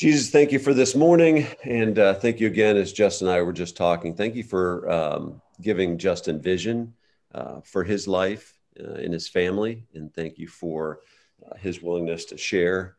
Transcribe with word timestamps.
Jesus, 0.00 0.30
thank 0.30 0.50
you 0.50 0.58
for 0.58 0.72
this 0.72 0.94
morning. 0.94 1.46
And 1.62 1.98
uh, 1.98 2.14
thank 2.14 2.40
you 2.40 2.46
again, 2.46 2.78
as 2.78 2.90
Justin 2.90 3.28
and 3.28 3.36
I 3.36 3.42
were 3.42 3.52
just 3.52 3.76
talking. 3.76 4.14
Thank 4.14 4.34
you 4.34 4.42
for 4.42 4.90
um, 4.90 5.42
giving 5.60 5.98
Justin 5.98 6.40
vision 6.40 6.94
uh, 7.34 7.60
for 7.60 7.84
his 7.84 8.08
life 8.08 8.58
uh, 8.82 8.94
and 8.94 9.12
his 9.12 9.28
family. 9.28 9.84
And 9.92 10.10
thank 10.14 10.38
you 10.38 10.48
for 10.48 11.00
uh, 11.46 11.54
his 11.56 11.82
willingness 11.82 12.24
to 12.24 12.38
share 12.38 12.96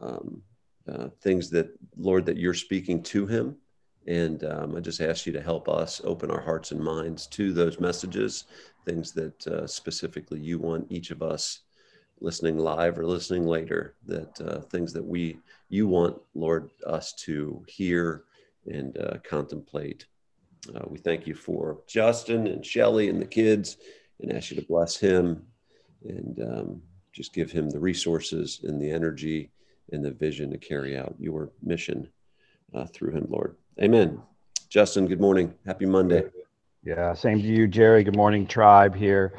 um, 0.00 0.40
uh, 0.90 1.08
things 1.20 1.50
that, 1.50 1.68
Lord, 1.98 2.24
that 2.24 2.38
you're 2.38 2.54
speaking 2.54 3.02
to 3.02 3.26
him. 3.26 3.56
And 4.06 4.42
um, 4.44 4.74
I 4.74 4.80
just 4.80 5.02
ask 5.02 5.26
you 5.26 5.34
to 5.34 5.42
help 5.42 5.68
us 5.68 6.00
open 6.02 6.30
our 6.30 6.40
hearts 6.40 6.72
and 6.72 6.80
minds 6.80 7.26
to 7.26 7.52
those 7.52 7.78
messages, 7.78 8.44
things 8.86 9.12
that 9.12 9.46
uh, 9.46 9.66
specifically 9.66 10.40
you 10.40 10.58
want 10.58 10.86
each 10.88 11.10
of 11.10 11.20
us 11.22 11.60
listening 12.20 12.58
live 12.58 12.98
or 12.98 13.06
listening 13.06 13.46
later, 13.46 13.94
that 14.06 14.40
uh, 14.40 14.60
things 14.62 14.92
that 14.92 15.04
we, 15.04 15.38
you 15.68 15.86
want, 15.86 16.16
Lord, 16.34 16.70
us 16.86 17.12
to 17.24 17.64
hear 17.68 18.24
and 18.66 18.96
uh, 18.98 19.18
contemplate. 19.28 20.06
Uh, 20.74 20.84
we 20.88 20.98
thank 20.98 21.26
you 21.26 21.34
for 21.34 21.78
Justin 21.86 22.46
and 22.46 22.64
Shelly 22.64 23.08
and 23.08 23.20
the 23.20 23.26
kids 23.26 23.76
and 24.20 24.32
ask 24.32 24.50
you 24.50 24.56
to 24.60 24.66
bless 24.66 24.96
him 24.96 25.46
and 26.04 26.40
um, 26.42 26.82
just 27.12 27.32
give 27.32 27.50
him 27.50 27.70
the 27.70 27.80
resources 27.80 28.60
and 28.64 28.80
the 28.80 28.90
energy 28.90 29.50
and 29.92 30.04
the 30.04 30.10
vision 30.10 30.50
to 30.50 30.58
carry 30.58 30.96
out 30.98 31.14
your 31.18 31.50
mission 31.62 32.08
uh, 32.74 32.84
through 32.86 33.12
him, 33.12 33.26
Lord. 33.28 33.56
Amen. 33.80 34.20
Justin, 34.68 35.06
good 35.06 35.20
morning. 35.20 35.54
Happy 35.64 35.86
Monday. 35.86 36.24
Yeah, 36.84 37.14
same 37.14 37.40
to 37.40 37.46
you, 37.46 37.66
Jerry. 37.66 38.04
Good 38.04 38.16
morning, 38.16 38.46
tribe 38.46 38.94
here. 38.94 39.34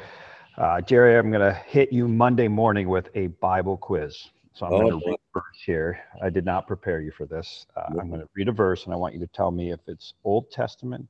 Uh, 0.60 0.78
Jerry, 0.78 1.16
I'm 1.16 1.30
going 1.30 1.40
to 1.40 1.54
hit 1.54 1.90
you 1.90 2.06
Monday 2.06 2.46
morning 2.46 2.90
with 2.90 3.08
a 3.14 3.28
Bible 3.28 3.78
quiz. 3.78 4.28
So 4.52 4.66
I'm 4.66 4.74
oh, 4.74 4.80
going 4.80 5.00
to 5.00 5.06
read 5.06 5.14
a 5.14 5.38
verse 5.38 5.62
here. 5.64 6.00
I 6.22 6.28
did 6.28 6.44
not 6.44 6.66
prepare 6.66 7.00
you 7.00 7.12
for 7.12 7.24
this. 7.24 7.64
Uh, 7.74 7.84
I'm 7.98 8.10
going 8.10 8.20
to 8.20 8.28
read 8.34 8.46
a 8.46 8.52
verse 8.52 8.84
and 8.84 8.92
I 8.92 8.96
want 8.98 9.14
you 9.14 9.20
to 9.20 9.26
tell 9.28 9.50
me 9.50 9.72
if 9.72 9.80
it's 9.86 10.12
Old 10.22 10.50
Testament 10.50 11.08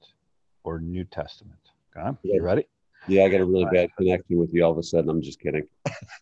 or 0.62 0.78
New 0.78 1.02
Testament. 1.02 1.58
Okay, 1.96 2.16
yeah. 2.22 2.34
you 2.36 2.42
ready? 2.44 2.64
Yeah, 3.08 3.24
I 3.24 3.28
got 3.28 3.40
a 3.40 3.44
really 3.44 3.64
bad 3.72 3.90
connection 3.96 4.38
with 4.38 4.54
you 4.54 4.64
all 4.64 4.70
of 4.70 4.78
a 4.78 4.84
sudden. 4.84 5.10
I'm 5.10 5.20
just 5.20 5.40
kidding. 5.40 5.66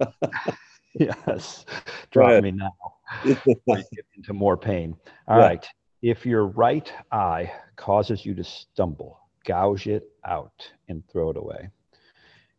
yes, 0.95 1.67
drop 2.11 2.43
me 2.43 2.53
now. 2.53 2.73
get 3.27 4.07
into 4.17 4.33
more 4.33 4.57
pain. 4.57 4.97
All 5.27 5.39
yeah. 5.39 5.45
right. 5.45 5.67
If 6.01 6.25
your 6.25 6.47
right 6.47 6.91
eye 7.13 7.53
causes 7.77 8.25
you 8.25 8.35
to 8.37 8.45
stumble, 8.45 9.21
gouge 9.45 9.87
it 9.87 10.09
out 10.25 10.67
and 10.89 11.07
throw 11.11 11.29
it 11.29 11.37
away. 11.37 11.69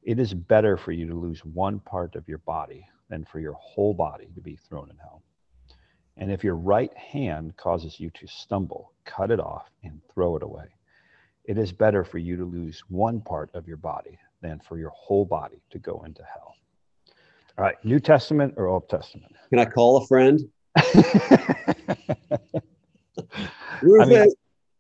It 0.04 0.20
is 0.20 0.34
better 0.34 0.78
for 0.78 0.92
you 0.92 1.08
to 1.08 1.14
lose 1.14 1.44
one 1.46 1.80
part 1.80 2.16
of 2.16 2.28
your 2.28 2.38
body 2.40 2.86
than 3.10 3.26
for 3.26 3.40
your 3.40 3.54
whole 3.54 3.94
body 3.94 4.30
to 4.36 4.42
be 4.42 4.56
thrown 4.56 4.90
in 4.90 4.98
hell. 4.98 5.24
And 6.18 6.32
if 6.32 6.44
your 6.44 6.56
right 6.56 6.96
hand 6.98 7.56
causes 7.58 8.00
you 8.00 8.10
to 8.12 8.28
stumble, 8.28 8.94
cut 9.06 9.32
it 9.32 9.40
off 9.40 9.70
and 9.84 10.02
throw 10.14 10.36
it 10.36 10.44
away. 10.44 10.66
It 11.46 11.58
is 11.58 11.72
better 11.72 12.04
for 12.04 12.18
you 12.18 12.38
to 12.38 12.46
lose 12.46 12.84
one 12.90 13.22
part 13.22 13.50
of 13.54 13.68
your 13.68 13.78
body 13.78 14.20
than 14.42 14.60
for 14.60 14.78
your 14.78 14.92
whole 14.92 15.26
body 15.26 15.62
to 15.72 15.80
go 15.80 16.04
into 16.06 16.24
hell. 16.24 16.56
All 17.58 17.64
right, 17.64 17.76
New 17.84 18.00
Testament 18.00 18.54
or 18.58 18.68
Old 18.68 18.88
Testament? 18.88 19.34
Can 19.50 19.60
I 19.60 19.66
call 19.66 19.98
a 19.98 20.08
friend? 20.08 20.40
Rufus, 23.82 24.02
I 24.02 24.06
mean, 24.06 24.32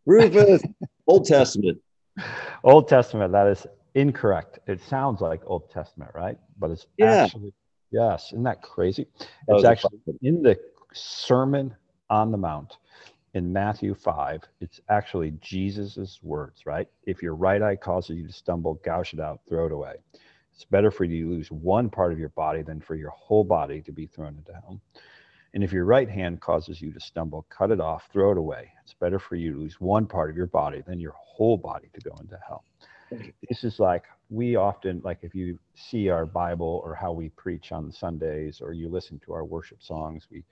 Rufus, 0.05 0.61
Old 1.07 1.25
Testament. 1.25 1.79
Old 2.63 2.87
Testament, 2.87 3.31
that 3.31 3.47
is 3.47 3.65
incorrect. 3.99 4.59
It 4.67 4.81
sounds 4.81 5.21
like 5.21 5.41
Old 5.45 5.69
Testament, 5.69 6.11
right? 6.15 6.37
But 6.57 6.71
it's 6.71 6.87
yeah. 6.97 7.23
actually, 7.23 7.53
yes, 7.91 8.27
isn't 8.31 8.43
that 8.43 8.61
crazy? 8.61 9.07
It's 9.47 9.65
actually 9.65 9.99
in 10.21 10.41
the 10.41 10.57
Sermon 10.93 11.75
on 12.09 12.31
the 12.31 12.37
Mount 12.37 12.77
in 13.33 13.53
Matthew 13.53 13.93
5, 13.93 14.41
it's 14.59 14.81
actually 14.89 15.31
Jesus's 15.39 16.19
words, 16.23 16.65
right? 16.65 16.87
If 17.05 17.21
your 17.21 17.35
right 17.35 17.61
eye 17.61 17.75
causes 17.75 18.17
you 18.17 18.27
to 18.27 18.33
stumble, 18.33 18.75
gouge 18.83 19.13
it 19.13 19.19
out, 19.19 19.41
throw 19.47 19.67
it 19.67 19.71
away. 19.71 19.95
It's 20.53 20.65
better 20.65 20.91
for 20.91 21.05
you 21.05 21.25
to 21.25 21.31
lose 21.31 21.51
one 21.51 21.89
part 21.89 22.11
of 22.11 22.19
your 22.19 22.29
body 22.29 22.63
than 22.63 22.81
for 22.81 22.95
your 22.95 23.11
whole 23.11 23.43
body 23.43 23.81
to 23.81 23.91
be 23.91 24.07
thrown 24.07 24.35
into 24.37 24.53
hell. 24.53 24.81
And 25.53 25.63
if 25.63 25.71
your 25.71 25.85
right 25.85 26.09
hand 26.09 26.41
causes 26.41 26.81
you 26.81 26.91
to 26.91 26.99
stumble, 26.99 27.45
cut 27.49 27.71
it 27.71 27.79
off, 27.79 28.09
throw 28.11 28.31
it 28.31 28.37
away. 28.37 28.71
It's 28.83 28.93
better 28.93 29.19
for 29.19 29.35
you 29.35 29.53
to 29.53 29.59
lose 29.59 29.79
one 29.79 30.05
part 30.05 30.29
of 30.29 30.37
your 30.37 30.47
body 30.47 30.81
than 30.85 30.99
your 30.99 31.13
whole 31.15 31.57
body 31.57 31.89
to 31.93 32.01
go 32.01 32.15
into 32.19 32.37
hell. 32.47 32.63
This 33.47 33.63
is 33.63 33.79
like 33.79 34.03
we 34.29 34.55
often, 34.55 35.01
like 35.03 35.19
if 35.21 35.33
you 35.33 35.57
see 35.75 36.09
our 36.09 36.25
Bible 36.25 36.81
or 36.83 36.93
how 36.93 37.11
we 37.11 37.29
preach 37.29 37.71
on 37.71 37.91
Sundays 37.91 38.61
or 38.61 38.73
you 38.73 38.89
listen 38.89 39.19
to 39.25 39.33
our 39.33 39.43
worship 39.43 39.81
songs, 39.81 40.27
we 40.31 40.43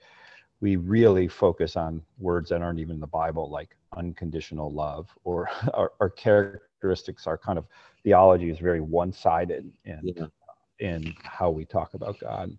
we 0.60 0.76
really 0.76 1.28
focus 1.28 1.76
on 1.76 2.02
words 2.18 2.50
that 2.50 2.62
aren't 2.62 2.80
even 2.80 2.96
in 2.96 3.00
the 3.00 3.06
Bible, 3.06 3.48
like 3.48 3.76
unconditional 3.96 4.72
love, 4.72 5.08
or 5.24 5.48
our, 5.74 5.92
our 6.00 6.10
characteristics, 6.10 7.26
our 7.26 7.38
kind 7.38 7.58
of 7.58 7.66
theology 8.02 8.50
is 8.50 8.58
very 8.58 8.80
one-sided 8.80 9.72
in 9.84 10.00
yeah. 10.02 10.26
in 10.80 11.14
how 11.22 11.50
we 11.50 11.64
talk 11.64 11.94
about 11.94 12.18
God. 12.18 12.56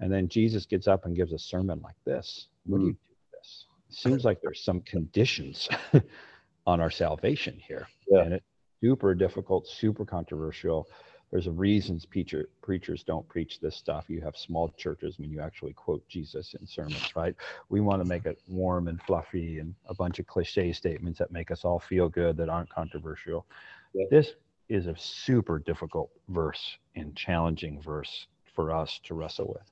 And 0.00 0.12
then 0.12 0.28
Jesus 0.28 0.66
gets 0.66 0.88
up 0.88 1.06
and 1.06 1.16
gives 1.16 1.32
a 1.32 1.38
sermon 1.38 1.80
like 1.82 1.96
this. 2.04 2.48
What 2.64 2.78
mm. 2.78 2.80
do 2.80 2.86
you 2.86 2.92
do 2.92 2.98
with 3.10 3.40
this? 3.40 3.66
It 3.90 3.94
seems 3.94 4.24
like 4.24 4.40
there's 4.42 4.62
some 4.62 4.80
conditions 4.82 5.68
on 6.66 6.80
our 6.80 6.90
salvation 6.90 7.58
here, 7.58 7.86
yeah. 8.08 8.22
and 8.22 8.32
it's 8.34 8.46
super 8.80 9.14
difficult, 9.14 9.66
super 9.66 10.04
controversial 10.04 10.88
there's 11.30 11.48
a 11.48 11.52
reasons 11.52 12.06
preacher, 12.06 12.48
preachers 12.62 13.02
don't 13.02 13.28
preach 13.28 13.58
this 13.60 13.76
stuff. 13.76 14.04
You 14.08 14.20
have 14.20 14.36
small 14.36 14.68
churches 14.76 15.18
when 15.18 15.30
you 15.30 15.40
actually 15.40 15.72
quote 15.72 16.06
Jesus 16.08 16.54
in 16.58 16.66
sermons, 16.66 17.16
right? 17.16 17.34
We 17.68 17.80
want 17.80 18.00
to 18.02 18.08
make 18.08 18.26
it 18.26 18.38
warm 18.48 18.86
and 18.88 19.02
fluffy 19.02 19.58
and 19.58 19.74
a 19.86 19.94
bunch 19.94 20.18
of 20.18 20.26
cliche 20.26 20.72
statements 20.72 21.18
that 21.18 21.32
make 21.32 21.50
us 21.50 21.64
all 21.64 21.80
feel 21.80 22.08
good 22.08 22.36
that 22.36 22.48
aren't 22.48 22.70
controversial. 22.70 23.44
Yeah. 23.92 24.06
This 24.10 24.34
is 24.68 24.86
a 24.86 24.96
super 24.96 25.58
difficult 25.58 26.10
verse 26.28 26.76
and 26.94 27.14
challenging 27.16 27.80
verse 27.82 28.26
for 28.54 28.72
us 28.72 29.00
to 29.04 29.14
wrestle 29.14 29.48
with. 29.48 29.70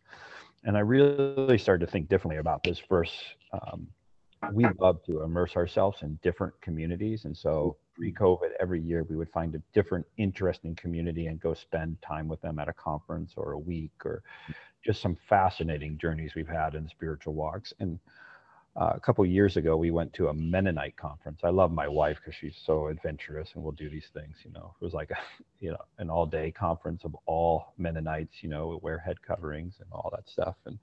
And 0.65 0.77
I 0.77 0.81
really 0.81 1.59
started 1.59 1.87
to 1.87 1.93
think 1.93 2.09
differently 2.09 2.39
about 2.39 2.65
this 2.65 2.81
verse. 2.89 3.13
Um, 3.53 3.87
we 4.53 4.67
love 4.79 5.03
to 5.05 5.23
immerse 5.23 5.57
ourselves 5.57 6.03
in 6.03 6.19
different 6.23 6.59
communities. 6.61 7.25
And 7.25 7.37
so 7.37 7.77
pre-COVID, 7.95 8.51
every 8.61 8.81
year 8.81 9.05
we 9.05 9.17
would 9.17 9.31
find 9.31 9.55
a 9.55 9.63
different 9.73 10.07
interesting 10.17 10.75
community 10.75 11.27
and 11.27 11.41
go 11.41 11.55
spend 11.55 11.97
time 12.03 12.29
with 12.29 12.41
them 12.41 12.59
at 12.59 12.69
a 12.69 12.73
conference 12.73 13.35
or 13.37 13.53
a 13.53 13.59
week 13.59 13.93
or 14.05 14.23
just 14.85 15.01
some 15.01 15.17
fascinating 15.29 15.99
journeys 15.99 16.35
we've 16.35 16.49
had 16.49 16.75
in 16.75 16.89
spiritual 16.89 17.35
walks. 17.35 17.73
And 17.81 17.99
uh, 18.77 18.93
a 18.95 19.01
couple 19.01 19.25
years 19.25 19.57
ago, 19.57 19.77
we 19.77 19.93
went 19.93 20.13
to 20.15 20.29
a 20.29 20.35
Mennonite 20.35 20.97
conference. 20.97 21.41
I 21.45 21.51
love 21.51 21.71
my 21.71 21.87
wife 21.87 22.19
because 22.21 22.35
she's 22.35 22.61
so 22.67 22.89
adventurous 22.89 23.51
and 23.55 23.63
we'll 23.63 23.73
do 23.73 23.89
these 23.89 24.09
things. 24.13 24.37
You 24.45 24.51
know, 24.53 24.75
it 24.81 24.85
was 24.85 24.95
like 24.95 25.11
a, 25.11 25.17
you 25.61 25.71
know, 25.71 25.79
an 25.99 26.11
all-day 26.11 26.51
conference 26.51 27.05
of 27.05 27.17
all 27.27 27.73
Mennonites. 27.79 28.43
You 28.43 28.49
know, 28.49 28.81
wear 28.83 28.99
head 28.99 29.23
coverings 29.23 29.75
and 29.79 29.89
all 29.93 30.11
that 30.15 30.29
stuff. 30.29 30.57
And 30.67 30.79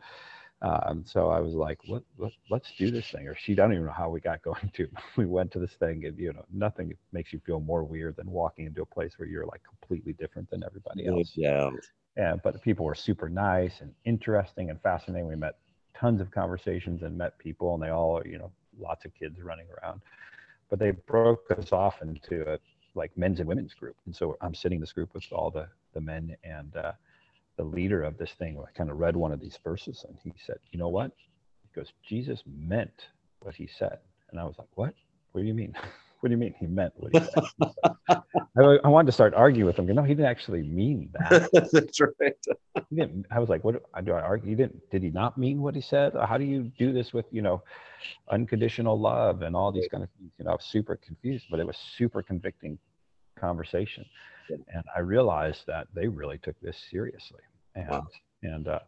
um, 0.61 1.03
so 1.07 1.29
I 1.29 1.39
was 1.39 1.53
like, 1.53 1.79
let, 1.87 2.03
let, 2.17 2.31
let's 2.51 2.71
do 2.77 2.91
this 2.91 3.09
thing. 3.09 3.27
Or 3.27 3.35
she, 3.35 3.53
I 3.53 3.55
don't 3.55 3.73
even 3.73 3.85
know 3.85 3.91
how 3.91 4.09
we 4.09 4.19
got 4.19 4.41
going 4.43 4.71
to. 4.75 4.87
we 5.15 5.25
went 5.25 5.51
to 5.51 5.59
this 5.59 5.73
thing, 5.73 6.05
and 6.05 6.17
you 6.17 6.33
know, 6.33 6.45
nothing 6.53 6.93
makes 7.11 7.33
you 7.33 7.41
feel 7.45 7.59
more 7.59 7.83
weird 7.83 8.15
than 8.17 8.29
walking 8.29 8.65
into 8.65 8.81
a 8.81 8.85
place 8.85 9.13
where 9.17 9.27
you're 9.27 9.45
like 9.45 9.61
completely 9.63 10.13
different 10.13 10.49
than 10.49 10.63
everybody 10.63 11.07
else. 11.07 11.31
Yeah. 11.35 11.71
Yeah. 12.15 12.35
But 12.43 12.61
people 12.61 12.85
were 12.85 12.95
super 12.95 13.29
nice 13.29 13.81
and 13.81 13.93
interesting 14.05 14.69
and 14.69 14.79
fascinating. 14.81 15.27
We 15.27 15.35
met 15.35 15.57
tons 15.95 16.21
of 16.21 16.29
conversations 16.29 17.01
and 17.01 17.17
met 17.17 17.37
people, 17.39 17.73
and 17.73 17.81
they 17.81 17.89
all, 17.89 18.21
you 18.25 18.37
know, 18.37 18.51
lots 18.79 19.05
of 19.05 19.13
kids 19.15 19.41
running 19.41 19.67
around. 19.81 20.01
But 20.69 20.79
they 20.79 20.91
broke 20.91 21.49
us 21.57 21.71
off 21.71 22.01
into 22.01 22.47
a 22.47 22.59
like 22.93 23.17
men's 23.17 23.39
and 23.39 23.47
women's 23.47 23.73
group, 23.73 23.95
and 24.05 24.15
so 24.15 24.37
I'm 24.41 24.53
sitting 24.53 24.75
in 24.75 24.81
this 24.81 24.91
group 24.93 25.13
with 25.15 25.23
all 25.31 25.49
the 25.49 25.67
the 25.93 26.01
men 26.01 26.35
and. 26.43 26.75
Uh, 26.75 26.91
the 27.57 27.63
leader 27.63 28.03
of 28.03 28.17
this 28.17 28.31
thing 28.39 28.57
I 28.59 28.71
kind 28.77 28.89
of 28.89 28.97
read 28.97 29.15
one 29.15 29.31
of 29.31 29.39
these 29.39 29.57
verses 29.63 30.05
and 30.07 30.17
he 30.23 30.33
said, 30.45 30.57
You 30.71 30.79
know 30.79 30.89
what? 30.89 31.11
He 31.63 31.79
goes, 31.79 31.91
Jesus 32.07 32.43
meant 32.45 33.07
what 33.41 33.55
he 33.55 33.67
said. 33.67 33.99
And 34.31 34.39
I 34.39 34.43
was 34.45 34.55
like, 34.57 34.69
What? 34.75 34.93
What 35.31 35.41
do 35.41 35.47
you 35.47 35.53
mean? 35.53 35.73
what 36.19 36.29
do 36.29 36.33
you 36.33 36.37
mean 36.37 36.53
he 36.59 36.67
meant 36.67 36.93
what 36.97 37.11
he 37.13 37.19
said? 37.19 37.83
I, 38.57 38.77
I, 38.83 38.87
wanted 38.87 39.07
to 39.07 39.11
start 39.11 39.33
arguing 39.33 39.65
with 39.65 39.77
him. 39.77 39.87
No, 39.87 40.03
he 40.03 40.13
didn't 40.13 40.29
actually 40.29 40.61
mean 40.61 41.09
that. 41.13 41.49
That's 41.71 41.99
right. 41.99 42.33
he 42.89 42.95
didn't, 42.95 43.25
I 43.31 43.39
was 43.39 43.49
like, 43.49 43.63
what 43.63 43.81
do 44.03 44.11
I 44.11 44.21
argue? 44.21 44.49
He 44.49 44.55
didn't, 44.55 44.89
did 44.91 45.01
he 45.01 45.09
not 45.09 45.37
mean 45.37 45.61
what 45.61 45.73
he 45.73 45.81
said? 45.81 46.13
How 46.13 46.37
do 46.37 46.43
you 46.43 46.71
do 46.77 46.93
this 46.93 47.11
with, 47.11 47.25
you 47.31 47.41
know, 47.41 47.63
unconditional 48.29 48.99
love 48.99 49.41
and 49.41 49.55
all 49.55 49.71
these 49.71 49.87
kind 49.89 50.03
of 50.03 50.09
things? 50.17 50.31
You 50.37 50.45
know, 50.45 50.51
I 50.51 50.55
was 50.55 50.65
super 50.65 50.95
confused, 50.95 51.45
but 51.49 51.59
it 51.59 51.65
was 51.65 51.77
super 51.97 52.21
convicting 52.21 52.77
conversation. 53.39 54.05
And 54.49 54.83
I 54.95 54.99
realized 54.99 55.61
that 55.67 55.87
they 55.93 56.07
really 56.07 56.37
took 56.37 56.59
this 56.61 56.77
seriously. 56.89 57.41
And, 57.75 57.89
wow. 57.89 58.07
and 58.43 58.67
uh, 58.67 58.79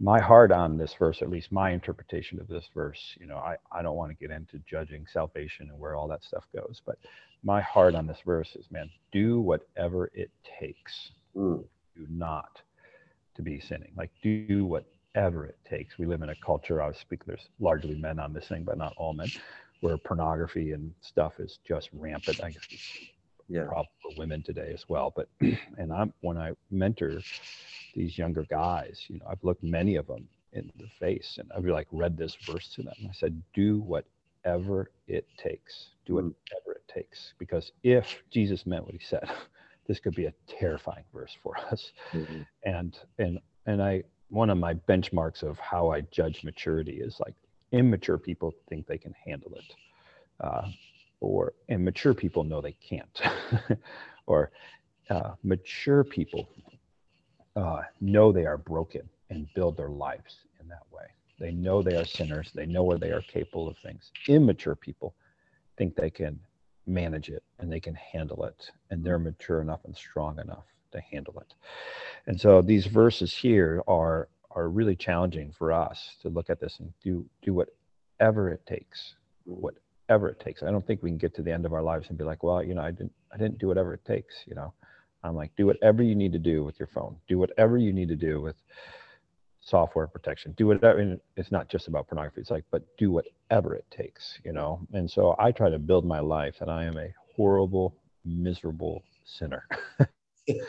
my 0.00 0.20
heart 0.20 0.52
on 0.52 0.76
this 0.76 0.94
verse, 0.98 1.22
at 1.22 1.30
least 1.30 1.52
my 1.52 1.70
interpretation 1.70 2.40
of 2.40 2.48
this 2.48 2.68
verse, 2.74 3.16
you 3.20 3.26
know, 3.26 3.36
I, 3.36 3.56
I 3.70 3.82
don't 3.82 3.96
want 3.96 4.10
to 4.10 4.16
get 4.16 4.34
into 4.34 4.58
judging 4.68 5.06
salvation 5.12 5.68
and 5.68 5.78
where 5.78 5.94
all 5.94 6.08
that 6.08 6.24
stuff 6.24 6.44
goes, 6.54 6.80
but 6.84 6.98
my 7.44 7.60
heart 7.60 7.94
on 7.94 8.06
this 8.06 8.20
verse 8.24 8.56
is, 8.56 8.66
man, 8.70 8.90
do 9.12 9.40
whatever 9.40 10.10
it 10.14 10.30
takes. 10.60 11.10
Mm. 11.36 11.64
Do 11.96 12.06
not 12.08 12.60
to 13.34 13.42
be 13.42 13.60
sinning. 13.60 13.92
Like 13.96 14.10
do 14.22 14.64
what 14.64 14.86
whatever 15.14 15.46
it 15.46 15.58
takes. 15.68 15.98
We 15.98 16.06
live 16.06 16.22
in 16.22 16.30
a 16.30 16.34
culture, 16.36 16.82
I 16.82 16.92
speak, 16.92 17.24
there's 17.24 17.48
largely 17.60 17.94
men 17.94 18.18
on 18.18 18.32
this 18.32 18.48
thing, 18.48 18.64
but 18.64 18.78
not 18.78 18.94
all 18.96 19.12
men, 19.12 19.30
where 19.80 19.98
pornography 19.98 20.72
and 20.72 20.92
stuff 21.00 21.34
is 21.38 21.58
just 21.66 21.90
rampant. 21.92 22.42
I 22.42 22.50
guess 22.50 22.62
it's 22.70 22.98
yeah. 23.52 23.64
problem 23.64 23.86
for 24.02 24.12
women 24.18 24.42
today 24.42 24.70
as 24.72 24.88
well. 24.88 25.12
But 25.14 25.28
and 25.78 25.92
I'm 25.92 26.12
when 26.20 26.38
I 26.38 26.52
mentor 26.70 27.20
these 27.94 28.18
younger 28.18 28.44
guys, 28.48 29.04
you 29.08 29.18
know, 29.18 29.26
I've 29.28 29.42
looked 29.42 29.62
many 29.62 29.96
of 29.96 30.06
them 30.06 30.28
in 30.52 30.70
the 30.78 30.88
face 30.98 31.38
and 31.38 31.50
I've 31.56 31.64
like 31.64 31.88
read 31.92 32.16
this 32.16 32.36
verse 32.46 32.68
to 32.74 32.82
them. 32.82 32.94
I 33.08 33.12
said, 33.12 33.42
do 33.54 33.80
whatever 33.80 34.90
it 35.06 35.26
takes. 35.36 35.88
Do 36.06 36.14
mm. 36.14 36.16
whatever 36.16 36.72
it 36.76 36.88
takes. 36.92 37.34
Because 37.38 37.72
if 37.82 38.06
Jesus 38.30 38.66
meant 38.66 38.84
what 38.84 38.94
he 38.94 39.00
said, 39.04 39.28
this 39.86 39.98
could 39.98 40.14
be 40.14 40.26
a 40.26 40.34
terrifying 40.46 41.04
verse 41.12 41.36
for 41.42 41.56
us. 41.70 41.92
Mm-hmm. 42.12 42.42
And 42.64 42.96
and 43.18 43.38
and 43.66 43.82
I 43.82 44.04
one 44.28 44.48
of 44.48 44.58
my 44.58 44.74
benchmarks 44.74 45.42
of 45.42 45.58
how 45.58 45.90
I 45.90 46.02
judge 46.02 46.42
maturity 46.42 47.00
is 47.02 47.20
like 47.20 47.34
immature 47.72 48.18
people 48.18 48.52
think 48.68 48.86
they 48.86 48.98
can 48.98 49.14
handle 49.26 49.54
it. 49.54 49.74
Uh, 50.40 50.68
or 51.22 51.54
and 51.68 51.84
mature 51.84 52.14
people 52.14 52.44
know 52.44 52.60
they 52.60 52.76
can't. 52.86 53.20
or 54.26 54.50
uh, 55.10 55.32
mature 55.42 56.04
people 56.04 56.48
uh, 57.56 57.82
know 58.00 58.32
they 58.32 58.46
are 58.46 58.58
broken 58.58 59.08
and 59.30 59.46
build 59.54 59.76
their 59.76 59.88
lives 59.88 60.36
in 60.60 60.68
that 60.68 60.86
way. 60.90 61.04
They 61.38 61.52
know 61.52 61.82
they 61.82 61.96
are 61.96 62.04
sinners. 62.04 62.50
They 62.54 62.66
know 62.66 62.82
where 62.82 62.98
they 62.98 63.10
are 63.10 63.22
capable 63.22 63.68
of 63.68 63.76
things. 63.78 64.10
Immature 64.28 64.74
people 64.76 65.14
think 65.76 65.94
they 65.94 66.10
can 66.10 66.38
manage 66.86 67.28
it 67.28 67.42
and 67.58 67.70
they 67.70 67.80
can 67.80 67.94
handle 67.94 68.44
it, 68.44 68.70
and 68.90 69.04
they're 69.04 69.18
mature 69.18 69.60
enough 69.60 69.80
and 69.84 69.96
strong 69.96 70.38
enough 70.38 70.64
to 70.92 71.00
handle 71.00 71.38
it. 71.40 71.54
And 72.26 72.40
so 72.40 72.62
these 72.62 72.86
verses 72.86 73.32
here 73.32 73.82
are 73.86 74.28
are 74.54 74.68
really 74.68 74.94
challenging 74.94 75.50
for 75.50 75.72
us 75.72 76.16
to 76.20 76.28
look 76.28 76.50
at 76.50 76.60
this 76.60 76.78
and 76.78 76.92
do 77.02 77.24
do 77.42 77.54
whatever 77.54 78.50
it 78.50 78.66
takes, 78.66 79.14
whatever 80.06 80.28
it 80.28 80.40
takes. 80.40 80.62
I 80.62 80.70
don't 80.70 80.86
think 80.86 81.02
we 81.02 81.10
can 81.10 81.18
get 81.18 81.34
to 81.36 81.42
the 81.42 81.52
end 81.52 81.66
of 81.66 81.72
our 81.72 81.82
lives 81.82 82.08
and 82.08 82.18
be 82.18 82.24
like, 82.24 82.42
well, 82.42 82.62
you 82.62 82.74
know, 82.74 82.82
I 82.82 82.90
didn't 82.90 83.12
I 83.32 83.36
didn't 83.36 83.58
do 83.58 83.68
whatever 83.68 83.94
it 83.94 84.04
takes. 84.04 84.34
You 84.46 84.54
know, 84.54 84.72
I'm 85.24 85.34
like, 85.34 85.50
do 85.56 85.66
whatever 85.66 86.02
you 86.02 86.14
need 86.14 86.32
to 86.32 86.38
do 86.38 86.64
with 86.64 86.78
your 86.78 86.88
phone. 86.88 87.16
Do 87.28 87.38
whatever 87.38 87.78
you 87.78 87.92
need 87.92 88.08
to 88.08 88.16
do 88.16 88.40
with 88.40 88.56
software 89.60 90.06
protection. 90.06 90.52
Do 90.52 90.66
whatever. 90.66 90.98
And 90.98 91.20
it's 91.36 91.52
not 91.52 91.68
just 91.68 91.88
about 91.88 92.08
pornography. 92.08 92.40
It's 92.40 92.50
like, 92.50 92.64
but 92.70 92.82
do 92.98 93.10
whatever 93.10 93.74
it 93.74 93.86
takes, 93.90 94.38
you 94.44 94.52
know. 94.52 94.80
And 94.92 95.10
so 95.10 95.36
I 95.38 95.52
try 95.52 95.70
to 95.70 95.78
build 95.78 96.04
my 96.04 96.20
life, 96.20 96.56
and 96.60 96.70
I 96.70 96.84
am 96.84 96.98
a 96.98 97.14
horrible, 97.36 97.96
miserable 98.24 99.02
sinner. 99.24 99.66
and 100.48 100.60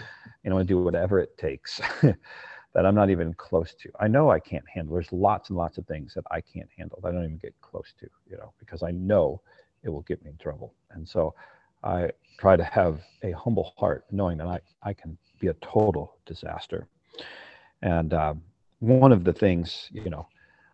I 0.46 0.54
want 0.54 0.68
to 0.68 0.74
do 0.74 0.82
whatever 0.82 1.20
it 1.20 1.38
takes 1.38 1.82
that 2.74 2.86
I'm 2.86 2.96
not 2.96 3.10
even 3.10 3.34
close 3.36 3.74
to. 3.76 3.90
I 4.00 4.08
know 4.08 4.32
I 4.32 4.40
can't 4.40 4.68
handle. 4.68 4.96
There's 4.96 5.12
lots 5.12 5.50
and 5.50 5.58
lots 5.58 5.78
of 5.78 5.86
things 5.86 6.14
that 6.16 6.26
I 6.32 6.42
can't 6.42 6.70
handle. 6.78 7.00
That 7.02 7.10
I 7.10 7.12
don't 7.12 7.26
even 7.26 7.38
get 7.38 7.54
close 7.62 7.94
to, 8.00 8.08
you 8.30 8.38
know, 8.38 8.54
because 8.60 8.84
I 8.84 8.92
know 8.92 9.42
it 9.84 9.90
will 9.90 10.02
get 10.02 10.24
me 10.24 10.32
in 10.32 10.38
trouble. 10.38 10.74
And 10.92 11.08
so 11.08 11.36
I 11.84 12.10
try 12.40 12.56
to 12.56 12.64
have 12.64 13.02
a 13.24 13.32
humble 13.32 13.74
heart, 13.78 14.06
knowing 14.12 14.38
that 14.38 14.48
I, 14.48 14.60
I 14.82 14.94
can 14.94 15.18
be 15.40 15.48
a 15.48 15.54
total 15.56 16.16
disaster. 16.26 16.88
And 17.82 18.14
um, 18.14 18.42
one 18.80 19.12
of 19.12 19.24
the 19.24 19.34
things, 19.34 19.90
you 19.92 20.10
know, 20.10 20.28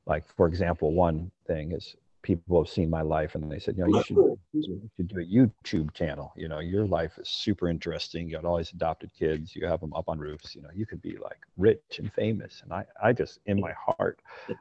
like 0.06 0.24
for 0.36 0.48
example, 0.48 0.94
one 0.94 1.32
thing 1.48 1.72
is 1.72 1.96
people 2.22 2.64
have 2.64 2.72
seen 2.72 2.90
my 2.90 3.02
life 3.02 3.36
and 3.36 3.52
they 3.52 3.60
said, 3.60 3.78
you 3.78 3.88
know, 3.88 3.98
you 3.98 4.04
should, 4.04 4.18
you 4.54 4.90
should 4.96 5.08
do 5.08 5.20
a 5.20 5.26
YouTube 5.26 5.94
channel. 5.94 6.34
You 6.36 6.48
know, 6.48 6.60
your 6.60 6.86
life 6.86 7.18
is 7.18 7.30
super 7.30 7.70
interesting. 7.70 8.28
You 8.28 8.36
got 8.36 8.46
all 8.46 8.58
these 8.58 8.72
adopted 8.72 9.12
kids. 9.18 9.56
You 9.56 9.68
have 9.68 9.80
them 9.80 9.94
up 9.94 10.10
on 10.10 10.20
roofs. 10.20 10.56
You 10.56 10.62
know, 10.62 10.70
you 10.74 10.86
could 10.86 11.02
be 11.02 11.18
like 11.18 11.40
rich 11.58 12.00
and 12.00 12.12
famous. 12.14 12.62
And 12.64 12.74
I, 12.74 12.86
I 13.02 13.14
just, 13.14 13.40
in 13.46 13.60
my 13.60 13.72
heart, 13.74 14.20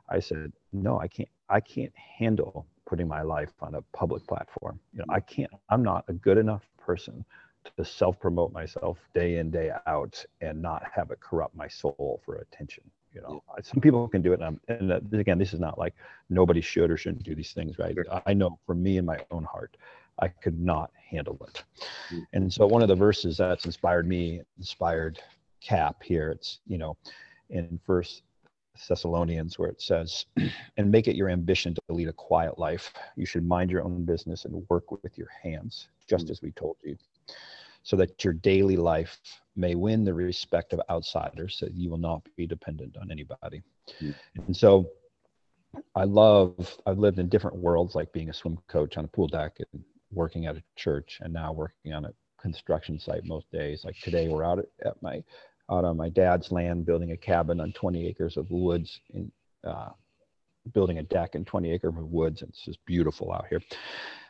I 0.09 0.21
said, 0.21 0.53
no, 0.73 0.99
I 1.01 1.09
can't, 1.09 1.29
I 1.49 1.61
can't 1.61 1.93
handle 1.97 2.67
putting 2.87 3.09
my 3.09 3.23
life 3.23 3.53
on 3.61 3.75
a 3.75 3.83
public 3.93 4.27
platform. 4.27 4.79
You 4.93 5.01
know, 5.01 5.07
I 5.09 5.21
can't, 5.21 5.51
I'm 5.69 5.83
not 5.83 6.05
a 6.09 6.13
good 6.13 6.39
enough 6.39 6.63
person 6.79 7.25
to 7.77 7.85
self 7.85 8.19
promote 8.21 8.53
myself 8.53 8.99
day 9.15 9.39
in, 9.39 9.51
day 9.51 9.73
out 9.87 10.25
and 10.41 10.63
not 10.63 10.85
have 10.95 11.11
it 11.11 11.21
corrupt 11.21 11.55
my 11.55 11.69
soul 11.69 12.23
for 12.25 12.37
attention 12.37 12.85
you 13.19 13.23
know 13.23 13.43
yeah. 13.57 13.63
some 13.63 13.81
people 13.81 14.07
can 14.09 14.23
do 14.23 14.33
it 14.33 14.41
and, 14.41 14.61
and 14.69 14.93
uh, 14.93 15.01
again 15.13 15.39
this 15.39 15.53
is 15.53 15.61
not 15.61 15.79
like 15.79 15.95
nobody 16.31 16.61
should 16.61 16.91
or 16.91 16.97
shouldn't 16.97 17.23
do 17.23 17.35
these 17.35 17.53
things 17.53 17.79
right 17.79 17.95
sure. 17.95 18.23
i 18.27 18.33
know 18.33 18.59
for 18.67 18.75
me 18.75 18.97
in 18.99 19.05
my 19.05 19.19
own 19.31 19.45
heart 19.45 19.77
i 20.21 20.29
could 20.29 20.59
not 20.61 20.91
handle 21.11 21.39
it 21.49 21.65
mm-hmm. 22.13 22.21
and 22.33 22.53
so 22.53 22.67
one 22.67 22.83
of 22.83 22.89
the 22.89 22.95
verses 22.95 23.37
that's 23.37 23.67
inspired 23.67 24.07
me 24.07 24.41
inspired 24.59 25.19
cap 25.61 26.03
here 26.03 26.31
it's 26.31 26.61
you 26.67 26.79
know 26.79 26.97
in 27.51 27.79
first 27.85 28.23
thessalonians 28.89 29.59
where 29.59 29.69
it 29.69 29.83
says 29.83 30.27
and 30.77 30.91
make 30.91 31.09
it 31.09 31.17
your 31.17 31.29
ambition 31.29 31.75
to 31.75 31.81
lead 31.89 32.09
a 32.09 32.13
quiet 32.13 32.59
life 32.59 32.93
you 33.17 33.27
should 33.27 33.45
mind 33.45 33.71
your 33.71 33.83
own 33.83 34.05
business 34.05 34.45
and 34.45 34.65
work 34.69 34.93
with 34.93 35.19
your 35.19 35.31
hands 35.43 35.89
just 36.09 36.27
mm-hmm. 36.27 36.33
as 36.33 36.43
we 36.43 36.53
told 36.53 36.77
you 36.85 36.97
so 37.89 37.97
that 37.97 38.23
your 38.23 38.35
daily 38.35 38.77
life 38.77 39.19
may 39.57 39.75
win 39.75 40.05
the 40.05 40.13
respect 40.13 40.73
of 40.73 40.81
outsiders 40.91 41.57
so 41.59 41.67
you 41.73 41.89
will 41.91 41.99
not 41.99 42.21
be 42.37 42.47
dependent 42.47 42.97
on 43.01 43.11
anybody. 43.11 43.63
Mm-hmm. 44.03 44.43
and 44.47 44.55
so 44.55 44.87
i 45.95 46.05
love 46.05 46.77
i've 46.85 46.99
lived 46.99 47.19
in 47.19 47.27
different 47.27 47.57
worlds 47.57 47.95
like 47.95 48.13
being 48.13 48.29
a 48.29 48.35
swim 48.35 48.59
coach 48.69 48.99
on 48.99 49.07
a 49.07 49.09
pool 49.09 49.29
deck 49.29 49.57
and 49.59 49.83
working 50.13 50.45
at 50.45 50.57
a 50.57 50.63
church 50.77 51.19
and 51.23 51.33
now 51.33 51.53
working 51.53 51.95
on 51.95 52.05
a 52.05 52.13
construction 52.41 52.99
site 52.99 53.25
most 53.25 53.51
days. 53.53 53.85
Like 53.85 53.97
today 54.03 54.29
we're 54.29 54.45
out 54.45 54.59
at, 54.85 55.03
my 55.03 55.23
out 55.71 55.85
on 55.85 55.97
my 55.97 56.09
dad's 56.09 56.51
land 56.51 56.87
building 56.87 57.13
a 57.13 57.17
cabin 57.17 57.61
on 57.61 57.73
20 57.73 58.07
acres 58.09 58.37
of 58.37 58.51
woods 58.51 59.01
in 59.11 59.31
uh, 59.67 59.91
building 60.73 60.99
a 60.99 61.03
deck 61.03 61.35
in 61.35 61.45
20 61.45 61.71
acres 61.73 61.95
of 61.97 62.05
woods. 62.05 62.41
And 62.43 62.51
it's 62.51 62.65
just 62.65 62.79
beautiful 62.87 63.33
out 63.33 63.47
here. 63.51 63.61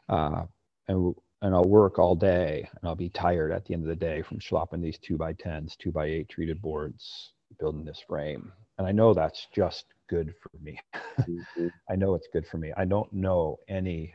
Uh, 0.09 0.45
and 0.89 1.15
and 1.43 1.55
I'll 1.55 1.65
work 1.69 1.99
all 1.99 2.15
day 2.15 2.69
and 2.71 2.89
I'll 2.89 2.97
be 2.97 3.11
tired 3.11 3.53
at 3.53 3.65
the 3.65 3.75
end 3.75 3.85
of 3.85 3.89
the 3.89 3.97
day 3.97 4.23
from 4.23 4.39
schlopping 4.39 4.83
these 4.83 4.99
two 4.99 5.17
by 5.17 5.33
tens, 5.35 5.77
two 5.77 5.93
by 5.93 6.07
eight 6.07 6.29
treated 6.29 6.61
boards, 6.61 7.33
building 7.61 7.85
this 7.85 8.03
frame. 8.07 8.53
And 8.79 8.87
I 8.87 8.93
know 8.93 9.15
that's 9.15 9.47
just 9.55 9.87
good 10.09 10.35
for 10.41 10.51
me. 10.63 10.81
Mm-hmm. 11.21 11.69
I 11.91 11.97
know 11.97 12.15
it's 12.15 12.29
good 12.33 12.47
for 12.47 12.59
me. 12.59 12.73
I 12.77 12.85
don't 12.85 13.13
know 13.13 13.59
any 13.69 14.15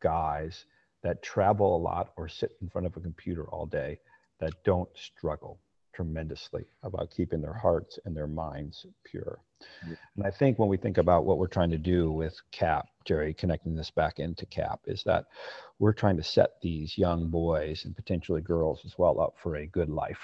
guys 0.00 0.64
that 1.02 1.22
travel 1.22 1.76
a 1.76 1.78
lot 1.78 2.12
or 2.16 2.28
sit 2.28 2.52
in 2.60 2.68
front 2.68 2.86
of 2.86 2.96
a 2.96 3.00
computer 3.00 3.44
all 3.48 3.66
day 3.66 3.98
that 4.40 4.52
don't 4.64 4.88
struggle 4.94 5.58
tremendously 5.98 6.64
about 6.84 7.10
keeping 7.10 7.40
their 7.40 7.52
hearts 7.52 7.98
and 8.04 8.16
their 8.16 8.28
minds 8.28 8.86
pure. 9.02 9.40
Yeah. 9.84 9.96
And 10.14 10.24
I 10.24 10.30
think 10.30 10.56
when 10.56 10.68
we 10.68 10.76
think 10.76 10.96
about 10.96 11.24
what 11.24 11.38
we're 11.38 11.48
trying 11.48 11.72
to 11.72 11.78
do 11.78 12.12
with 12.12 12.40
CAP, 12.52 12.86
Jerry, 13.04 13.34
connecting 13.34 13.74
this 13.74 13.90
back 13.90 14.20
into 14.20 14.46
CAP, 14.46 14.78
is 14.86 15.02
that 15.06 15.24
we're 15.80 15.92
trying 15.92 16.16
to 16.16 16.22
set 16.22 16.50
these 16.62 16.96
young 16.96 17.30
boys 17.30 17.84
and 17.84 17.96
potentially 17.96 18.40
girls 18.40 18.82
as 18.84 18.94
well 18.96 19.20
up 19.20 19.34
for 19.42 19.56
a 19.56 19.66
good 19.66 19.88
life. 19.88 20.20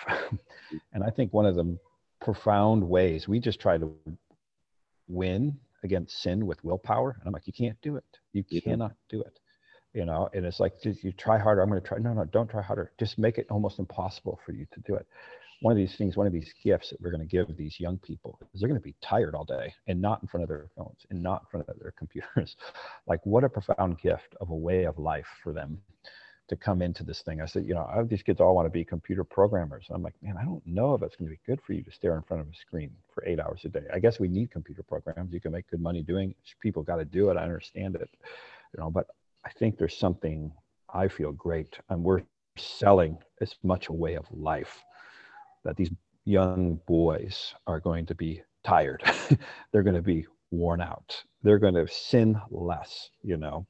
and 0.93 1.03
I 1.03 1.11
think 1.11 1.33
one 1.33 1.45
of 1.45 1.57
the 1.57 1.77
profound 2.21 2.89
ways 2.89 3.27
we 3.27 3.41
just 3.41 3.59
try 3.59 3.77
to 3.77 3.93
win 5.09 5.59
against 5.83 6.23
sin 6.23 6.47
with 6.47 6.63
willpower. 6.63 7.17
And 7.19 7.27
I'm 7.27 7.33
like, 7.33 7.49
you 7.49 7.53
can't 7.53 7.81
do 7.83 7.97
it. 7.97 8.05
You 8.33 8.45
yeah. 8.49 8.61
cannot 8.61 8.95
do 9.09 9.23
it 9.23 9.41
you 9.95 10.05
know 10.05 10.29
and 10.35 10.45
it's 10.45 10.61
like 10.61 10.75
you 10.83 11.13
try 11.13 11.39
harder 11.39 11.63
i'm 11.63 11.69
going 11.69 11.81
to 11.81 11.87
try 11.87 11.99
no 11.99 12.13
no 12.13 12.25
don't 12.25 12.51
try 12.51 12.61
harder 12.61 12.93
just 12.99 13.17
make 13.17 13.39
it 13.39 13.47
almost 13.49 13.79
impossible 13.79 14.39
for 14.45 14.53
you 14.53 14.67
to 14.73 14.81
do 14.81 14.95
it 14.95 15.07
one 15.61 15.73
of 15.73 15.77
these 15.77 15.97
things, 15.97 16.17
one 16.17 16.27
of 16.27 16.33
these 16.33 16.53
gifts 16.63 16.91
that 16.91 17.01
we're 17.01 17.11
going 17.11 17.27
to 17.27 17.27
give 17.27 17.57
these 17.57 17.81
young 17.81 17.99
people 17.99 18.39
is 18.53 18.61
they're 18.61 18.69
going 18.69 18.81
to 18.81 18.85
be 18.85 18.95
tired 19.01 19.35
all 19.35 19.45
day 19.45 19.73
and 19.87 20.01
not 20.01 20.21
in 20.23 20.29
front 20.29 20.43
of 20.43 20.49
their 20.49 20.69
phones 20.77 21.07
and 21.11 21.23
not 21.23 21.43
in 21.43 21.47
front 21.51 21.69
of 21.69 21.79
their 21.81 21.93
computers. 21.99 22.57
like, 23.07 23.25
what 23.25 23.45
a 23.45 23.49
profound 23.49 23.99
gift 24.01 24.35
of 24.41 24.51
a 24.51 24.55
way 24.55 24.85
of 24.85 24.99
life 24.99 25.29
for 25.43 25.53
them 25.53 25.79
to 26.49 26.57
come 26.57 26.83
into 26.83 27.03
this 27.03 27.23
thing. 27.23 27.41
I 27.41 27.47
said, 27.47 27.65
you 27.65 27.75
know, 27.75 27.89
I 27.91 27.97
have 27.97 28.09
these 28.09 28.23
kids 28.23 28.41
all 28.41 28.55
want 28.55 28.67
to 28.67 28.71
be 28.71 28.85
computer 28.85 29.25
programmers. 29.25 29.87
I'm 29.91 30.03
like, 30.03 30.15
man, 30.23 30.37
I 30.39 30.45
don't 30.45 30.65
know 30.67 30.95
if 30.95 31.03
it's 31.03 31.17
going 31.17 31.31
to 31.31 31.35
be 31.35 31.41
good 31.47 31.61
for 31.63 31.73
you 31.73 31.83
to 31.83 31.91
stare 31.91 32.17
in 32.17 32.23
front 32.23 32.43
of 32.43 32.49
a 32.49 32.55
screen 32.55 32.91
for 33.15 33.25
eight 33.27 33.41
hours 33.41 33.63
a 33.65 33.69
day. 33.69 33.85
I 33.93 33.99
guess 33.99 34.21
we 34.21 34.29
need 34.29 34.51
computer 34.51 34.83
programs. 34.83 35.33
You 35.33 35.41
can 35.41 35.53
make 35.53 35.71
good 35.71 35.81
money 35.81 36.03
doing 36.03 36.31
it. 36.31 36.37
People 36.61 36.83
got 36.83 36.97
to 36.97 37.05
do 37.07 37.31
it. 37.31 37.39
I 37.39 37.45
understand 37.45 37.95
it, 37.95 38.11
you 38.75 38.81
know, 38.81 38.91
but 38.91 39.07
I 39.47 39.51
think 39.51 39.79
there's 39.79 39.97
something 39.97 40.53
I 40.93 41.09
feel 41.09 41.33
great 41.33 41.79
and 41.89 42.03
we're 42.03 42.23
selling 42.57 43.19
as 43.41 43.55
much 43.63 43.89
a 43.89 43.93
way 43.93 44.15
of 44.15 44.27
life 44.31 44.85
that 45.65 45.77
these 45.77 45.91
young 46.25 46.81
boys 46.87 47.55
are 47.67 47.81
going 47.81 48.07
to 48.07 48.15
be 48.15 48.43
tired. 48.65 49.03
They're 49.73 49.83
going 49.83 49.97
to 49.97 50.03
be 50.03 50.27
worn 50.51 50.81
out. 50.81 51.23
They're 51.43 51.59
going 51.59 51.75
to 51.75 51.87
sin 51.89 52.41
less, 52.51 53.11
you 53.23 53.37
know. 53.37 53.67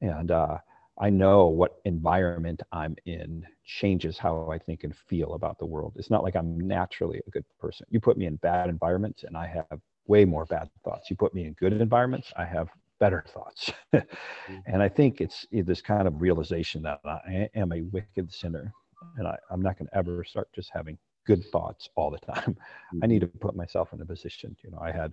And 0.00 0.30
uh, 0.30 0.58
I 1.00 1.10
know 1.10 1.46
what 1.46 1.80
environment 1.84 2.62
I'm 2.72 2.96
in 3.06 3.44
changes 3.64 4.18
how 4.18 4.50
I 4.50 4.58
think 4.58 4.84
and 4.84 4.94
feel 4.94 5.34
about 5.34 5.58
the 5.58 5.66
world. 5.66 5.94
It's 5.96 6.10
not 6.10 6.24
like 6.24 6.36
I'm 6.36 6.58
naturally 6.58 7.20
a 7.26 7.30
good 7.30 7.44
person. 7.58 7.86
You 7.90 8.00
put 8.00 8.16
me 8.16 8.26
in 8.26 8.36
bad 8.36 8.68
environments 8.68 9.24
and 9.24 9.36
I 9.36 9.46
have 9.46 9.80
way 10.06 10.24
more 10.24 10.46
bad 10.46 10.70
thoughts. 10.84 11.10
You 11.10 11.16
put 11.16 11.34
me 11.34 11.44
in 11.44 11.52
good 11.54 11.72
environments, 11.72 12.32
I 12.36 12.44
have 12.46 12.68
better 12.98 13.24
thoughts. 13.28 13.70
mm-hmm. 13.94 14.56
And 14.66 14.82
I 14.82 14.88
think 14.88 15.20
it's 15.20 15.46
this 15.52 15.82
kind 15.82 16.08
of 16.08 16.20
realization 16.20 16.82
that 16.82 17.00
I 17.04 17.48
am 17.54 17.72
a 17.72 17.82
wicked 17.82 18.32
sinner 18.32 18.72
and 19.16 19.28
I, 19.28 19.36
I'm 19.50 19.62
not 19.62 19.78
going 19.78 19.88
to 19.88 19.96
ever 19.96 20.24
start 20.24 20.48
just 20.52 20.70
having 20.72 20.98
good 21.28 21.44
thoughts 21.52 21.88
all 21.94 22.10
the 22.10 22.18
time. 22.32 22.56
Mm-hmm. 22.56 23.04
I 23.04 23.06
need 23.06 23.22
mm-hmm. 23.22 23.38
to 23.38 23.46
put 23.46 23.54
myself 23.54 23.92
in 23.92 24.00
a 24.00 24.06
position. 24.06 24.56
You 24.64 24.72
know, 24.72 24.80
I 24.80 24.90
had 24.90 25.12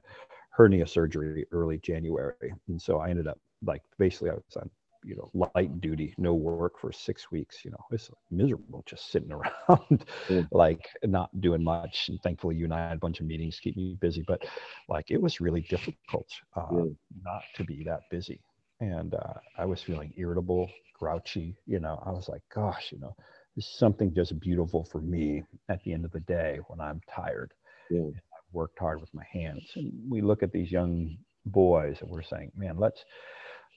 hernia 0.49 0.87
surgery 0.87 1.45
early 1.51 1.77
January, 1.77 2.53
and 2.67 2.81
so 2.81 2.99
I 2.99 3.09
ended 3.09 3.27
up 3.27 3.39
like 3.63 3.83
basically 3.99 4.31
I 4.31 4.33
was 4.33 4.57
on 4.57 4.69
you 5.03 5.15
know 5.15 5.29
light 5.53 5.79
duty 5.81 6.15
no 6.17 6.33
work 6.33 6.79
for 6.79 6.91
six 6.91 7.29
weeks 7.29 7.63
you 7.63 7.69
know 7.69 7.77
it's 7.91 8.09
miserable 8.31 8.83
just 8.87 9.11
sitting 9.11 9.31
around 9.37 10.03
yeah. 10.29 10.41
like 10.51 10.89
not 11.03 11.29
doing 11.41 11.63
much 11.63 12.09
and 12.09 12.19
thankfully 12.23 12.55
you 12.55 12.63
and 12.63 12.73
i 12.73 12.89
had 12.89 12.97
a 12.97 12.99
bunch 12.99 13.19
of 13.19 13.27
meetings 13.27 13.59
keep 13.59 13.77
me 13.77 13.95
busy 14.01 14.23
but 14.27 14.43
like 14.89 15.11
it 15.11 15.21
was 15.21 15.39
really 15.39 15.61
difficult 15.61 16.27
uh, 16.55 16.65
yeah. 16.71 16.85
not 17.23 17.43
to 17.55 17.63
be 17.63 17.83
that 17.83 18.01
busy 18.09 18.39
and 18.79 19.13
uh, 19.13 19.33
i 19.59 19.65
was 19.65 19.79
feeling 19.79 20.11
irritable 20.17 20.67
grouchy 20.97 21.55
you 21.67 21.79
know 21.79 22.01
i 22.03 22.09
was 22.09 22.27
like 22.27 22.41
gosh 22.51 22.91
you 22.91 22.99
know 22.99 23.15
there's 23.55 23.67
something 23.77 24.13
just 24.13 24.39
beautiful 24.39 24.83
for 24.83 25.01
me 25.01 25.43
at 25.69 25.83
the 25.83 25.93
end 25.93 26.05
of 26.05 26.11
the 26.11 26.19
day 26.21 26.59
when 26.67 26.79
i'm 26.79 27.01
tired 27.09 27.51
yeah. 27.89 28.01
i've 28.07 28.53
worked 28.53 28.79
hard 28.79 28.99
with 29.01 29.13
my 29.13 29.25
hands 29.31 29.63
and 29.75 29.91
we 30.09 30.21
look 30.21 30.43
at 30.43 30.51
these 30.51 30.71
young 30.71 31.15
boys 31.47 31.97
and 32.01 32.09
we're 32.09 32.21
saying 32.21 32.51
man 32.55 32.77
let's 32.77 33.05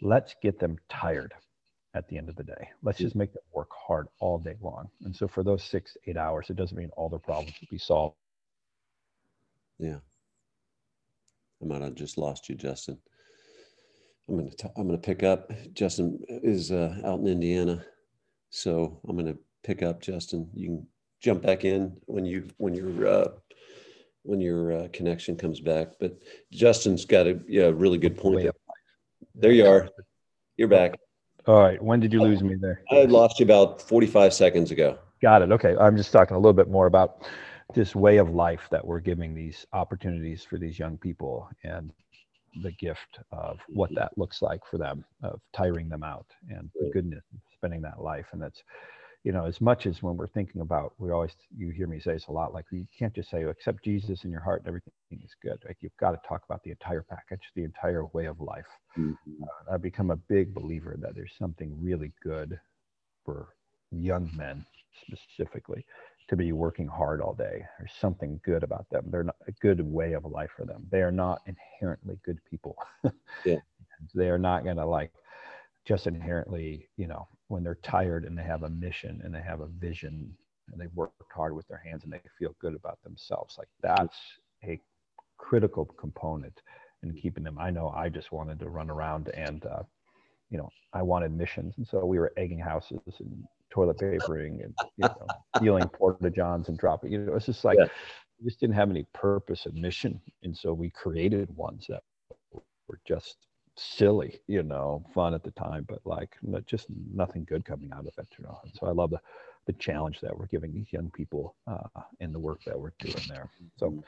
let's 0.01 0.35
get 0.43 0.59
them 0.59 0.77
tired 0.89 1.35
at 1.95 2.09
the 2.09 2.17
end 2.17 2.29
of 2.29 2.37
the 2.37 2.45
day. 2.45 2.69
Let's 2.83 2.99
just 2.99 3.17
make 3.17 3.33
them 3.33 3.43
work 3.53 3.71
hard 3.73 4.09
all 4.21 4.39
day 4.39 4.55
long. 4.61 4.89
And 5.05 5.15
so 5.15 5.27
for 5.27 5.43
those 5.43 5.65
six, 5.65 5.97
eight 6.07 6.17
hours, 6.17 6.47
it 6.51 6.57
doesn't 6.57 6.77
mean 6.77 6.91
all 6.97 7.09
their 7.09 7.19
problems 7.19 7.55
will 7.61 7.69
be 7.71 7.79
solved. 7.79 8.17
Yeah. 9.79 9.99
I 11.63 11.67
might 11.67 11.83
have 11.83 11.95
just 11.95 12.19
lost 12.19 12.49
you, 12.49 12.55
Justin. 12.55 12.99
I'm 14.29 14.37
gonna 14.37 14.51
t- 14.51 14.69
I'm 14.77 14.87
gonna 14.87 14.99
pick 14.99 15.23
up. 15.23 15.51
Justin 15.73 16.21
is 16.29 16.71
uh, 16.71 16.95
out 17.05 17.19
in 17.21 17.27
Indiana, 17.27 17.83
so 18.51 19.01
I'm 19.09 19.17
gonna 19.17 19.37
pick 19.63 19.83
up. 19.83 20.01
Justin, 20.01 20.49
you 20.55 20.67
can 20.67 20.87
jump 21.21 21.43
back 21.43 21.65
in 21.65 21.97
when 22.07 22.25
you 22.25 22.49
when 22.57 22.75
your 22.75 23.07
uh, 23.07 23.29
when 24.23 24.41
your 24.41 24.73
uh, 24.73 24.89
connection 24.93 25.37
comes 25.37 25.61
back. 25.61 25.93
But 25.99 26.19
Justin's 26.53 27.05
got 27.05 27.27
a 27.27 27.41
yeah, 27.49 27.71
really 27.73 27.99
good 27.99 28.17
point. 28.17 28.51
There 29.35 29.53
you 29.53 29.67
are. 29.67 29.89
You're 30.57 30.69
back. 30.69 30.99
All 31.47 31.61
right. 31.61 31.83
When 31.83 32.01
did 32.01 32.13
you 32.13 32.21
lose 32.21 32.43
me 32.43 32.57
there? 32.61 32.83
I 32.91 33.05
lost 33.05 33.41
you 33.41 33.45
about 33.45 33.81
45 33.81 34.35
seconds 34.35 34.71
ago. 34.71 34.99
Got 35.23 35.43
it. 35.43 35.51
Okay. 35.53 35.77
I'm 35.81 35.97
just 35.97 36.13
talking 36.13 36.35
a 36.37 36.39
little 36.39 36.53
bit 36.53 36.69
more 36.69 36.87
about 36.87 37.27
this 37.75 37.95
way 37.95 38.19
of 38.19 38.31
life 38.31 38.69
that 38.71 38.85
we're 38.85 39.01
giving 39.01 39.35
these 39.35 39.67
opportunities 39.73 40.45
for 40.45 40.59
these 40.59 40.79
young 40.79 40.99
people 40.99 41.49
and 41.65 41.93
the 42.63 42.73
gift 42.73 43.19
of 43.31 43.59
what 43.69 43.95
that 43.95 44.17
looks 44.17 44.43
like 44.43 44.61
for 44.71 44.79
them, 44.79 45.05
of 45.23 45.41
tiring 45.53 45.89
them 45.89 46.03
out 46.03 46.27
and 46.51 46.71
the 46.75 46.91
goodness 46.93 47.25
of 47.33 47.41
spending 47.55 47.81
that 47.83 48.03
life. 48.03 48.27
And 48.33 48.43
that's 48.43 48.63
you 49.25 49.33
know, 49.33 49.45
as 49.45 49.61
much 49.61 49.87
as 49.87 50.03
when 50.03 50.17
we're 50.17 50.29
thinking 50.29 50.61
about, 50.61 50.93
we 50.99 51.11
always, 51.11 51.33
you 51.57 51.71
hear 51.71 51.87
me 51.87 52.01
say 52.01 52.13
this 52.13 52.27
a 52.29 52.33
lot, 52.33 52.55
like 52.55 52.65
you 52.71 52.87
can't 52.97 53.15
just 53.15 53.31
say, 53.31 53.45
oh, 53.45 53.49
accept 53.49 53.85
Jesus 53.85 54.25
in 54.25 54.31
your 54.31 54.41
heart 54.41 54.61
and 54.61 54.69
everything 54.69 54.93
is 55.11 55.35
good. 55.43 55.59
Like 55.67 55.79
you've 55.81 55.97
got 55.99 56.13
to 56.13 56.29
talk 56.29 56.43
about 56.49 56.63
the 56.63 56.71
entire 56.71 57.03
package, 57.03 57.43
the 57.55 57.65
entire 57.65 58.07
way 58.07 58.27
of 58.27 58.41
life. 58.41 58.67
Mm-hmm. 58.97 59.43
Uh, 59.43 59.75
I've 59.75 59.83
become 59.83 60.11
a 60.11 60.17
big 60.17 60.55
believer 60.55 60.97
that 61.01 61.15
there's 61.15 61.35
something 61.39 61.77
really 61.81 62.13
good 62.23 62.59
for 63.25 63.49
young 63.91 64.31
men 64.37 64.65
specifically 65.03 65.85
to 66.29 66.37
be 66.37 66.53
working 66.53 66.87
hard 66.87 67.21
all 67.21 67.35
day. 67.35 67.65
There's 67.79 67.93
something 68.01 68.41
good 68.45 68.63
about 68.63 68.89
them. 68.91 69.07
They're 69.11 69.25
not 69.25 69.37
a 69.47 69.53
good 69.53 69.81
way 69.81 70.13
of 70.13 70.25
life 70.25 70.51
for 70.57 70.65
them. 70.65 70.87
They 70.91 71.01
are 71.01 71.13
not 71.13 71.41
inherently 71.47 72.19
good 72.25 72.39
people. 72.49 72.77
yeah. 73.45 73.57
They 74.15 74.29
are 74.29 74.39
not 74.39 74.65
going 74.65 74.77
to 74.77 74.87
like 74.87 75.11
just 75.89 76.07
inherently, 76.07 76.87
you 76.99 77.07
know, 77.07 77.27
when 77.49 77.65
they're 77.65 77.79
tired 77.83 78.27
and 78.27 78.37
they 78.37 78.43
have 78.43 78.63
a 78.63 78.69
mission 78.69 79.23
and 79.25 79.35
they 79.35 79.41
have 79.41 79.61
a 79.61 79.67
vision 79.67 80.31
and 80.71 80.79
they've 80.79 80.95
worked 80.95 81.33
hard 81.35 81.57
with 81.57 81.67
their 81.67 81.83
hands 81.83 82.05
and 82.05 82.13
they 82.13 82.21
feel 82.39 82.55
good 82.61 82.75
about 82.75 83.03
themselves 83.03 83.57
like 83.57 83.69
that's 83.81 84.19
a 84.65 84.79
critical 85.39 85.87
component 85.87 86.61
in 87.03 87.15
keeping 87.15 87.43
them. 87.43 87.59
I 87.59 87.71
know 87.71 87.89
i 87.97 88.11
just 88.11 88.33
wanted 88.33 88.59
to 88.59 88.69
run 88.69 88.91
around 88.91 89.29
and 89.29 89.65
uh, 89.65 89.83
you 90.51 90.59
know 90.59 90.69
i 90.93 91.01
wanted 91.01 91.33
missions. 91.33 91.75
And 91.79 91.87
so 91.87 92.05
we 92.05 92.19
were 92.19 92.35
egging 92.37 92.59
houses 92.59 93.01
and 93.19 93.45
toilet 93.71 93.99
papering 93.99 94.61
and 94.63 94.75
you 94.99 95.09
know 95.09 95.27
stealing 95.57 95.89
porta 95.99 96.29
johns 96.29 96.69
and 96.69 96.77
dropping 96.77 97.13
you 97.13 97.19
know 97.19 97.35
it's 97.35 97.47
just 97.47 97.65
like 97.65 97.79
yeah. 97.79 97.87
we 98.39 98.51
just 98.51 98.61
didn't 98.61 98.75
have 98.75 98.91
any 98.91 99.07
purpose 99.15 99.65
and 99.65 99.75
mission. 99.75 100.21
And 100.43 100.55
so 100.55 100.75
we 100.75 100.91
created 100.91 101.49
ones 101.57 101.87
that 101.89 102.03
were 102.53 103.01
just 103.07 103.48
silly, 103.79 104.41
you 104.47 104.63
know, 104.63 105.05
fun 105.15 105.35
at 105.35 105.43
the 105.43 105.51
time, 105.53 105.87
but 105.89 106.01
like 106.05 106.37
just 106.67 106.87
nothing 107.15 107.45
good 107.45 107.65
coming 107.65 107.91
out 107.93 108.07
of 108.07 108.13
it, 108.19 108.29
you 108.39 108.45
know. 108.45 108.59
And 108.65 108.73
so 108.79 108.87
I 108.87 108.93
love 108.93 109.11
the 109.11 109.21
the 109.67 109.73
challenge 109.75 110.21
that 110.21 110.37
we're 110.37 110.47
giving 110.47 110.73
these 110.73 110.91
young 110.91 111.11
people 111.11 111.55
uh, 111.67 112.01
in 112.21 112.33
the 112.33 112.39
work 112.39 112.59
that 112.65 112.79
we're 112.79 112.93
doing 112.99 113.23
there. 113.29 113.51
So 113.77 114.03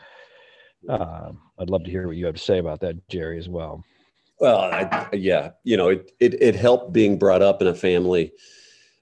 uh, 0.89 1.33
I'd 1.59 1.69
love 1.69 1.85
to 1.85 1.91
hear 1.91 2.07
what 2.07 2.17
you 2.17 2.25
have 2.25 2.35
to 2.35 2.41
say 2.41 2.59
about 2.59 2.81
that, 2.81 3.07
Jerry, 3.09 3.39
as 3.39 3.49
well. 3.49 3.85
Well, 4.41 4.59
I, 4.59 5.07
yeah, 5.12 5.50
you 5.65 5.77
know, 5.77 5.91
it, 5.91 6.12
it 6.19 6.43
it 6.43 6.55
helped 6.57 6.93
being 6.95 7.19
brought 7.19 7.43
up 7.43 7.61
in 7.61 7.69
a 7.69 7.75
family. 7.75 8.33